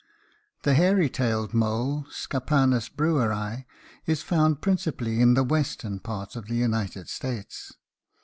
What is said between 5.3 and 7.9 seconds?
the western part of the United States.